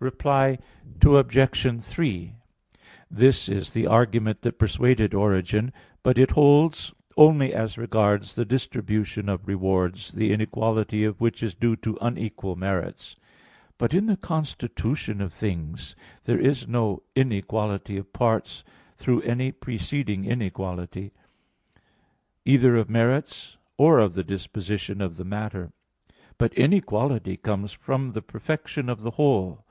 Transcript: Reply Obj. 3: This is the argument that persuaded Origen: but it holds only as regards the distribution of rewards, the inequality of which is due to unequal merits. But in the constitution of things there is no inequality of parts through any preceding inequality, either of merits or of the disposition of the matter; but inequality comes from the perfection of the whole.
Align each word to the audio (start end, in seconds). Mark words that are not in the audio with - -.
Reply 0.00 0.58
Obj. 1.06 1.80
3: 1.82 2.34
This 3.08 3.48
is 3.48 3.70
the 3.70 3.86
argument 3.86 4.40
that 4.42 4.58
persuaded 4.58 5.14
Origen: 5.14 5.72
but 6.02 6.18
it 6.18 6.32
holds 6.32 6.92
only 7.16 7.54
as 7.54 7.78
regards 7.78 8.34
the 8.34 8.44
distribution 8.44 9.28
of 9.28 9.46
rewards, 9.46 10.10
the 10.10 10.32
inequality 10.32 11.04
of 11.04 11.20
which 11.20 11.40
is 11.40 11.54
due 11.54 11.76
to 11.76 11.96
unequal 12.00 12.56
merits. 12.56 13.14
But 13.78 13.94
in 13.94 14.06
the 14.06 14.16
constitution 14.16 15.20
of 15.20 15.32
things 15.32 15.94
there 16.24 16.40
is 16.40 16.66
no 16.66 17.04
inequality 17.14 17.96
of 17.96 18.12
parts 18.12 18.64
through 18.96 19.20
any 19.22 19.52
preceding 19.52 20.24
inequality, 20.24 21.12
either 22.44 22.74
of 22.74 22.90
merits 22.90 23.56
or 23.78 24.00
of 24.00 24.14
the 24.14 24.24
disposition 24.24 25.00
of 25.00 25.14
the 25.16 25.24
matter; 25.24 25.70
but 26.38 26.52
inequality 26.54 27.36
comes 27.36 27.70
from 27.70 28.14
the 28.14 28.22
perfection 28.22 28.88
of 28.88 29.02
the 29.02 29.12
whole. 29.12 29.64